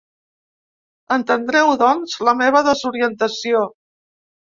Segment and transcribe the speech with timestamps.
[1.15, 3.61] Entendreu doncs la meva desorientació.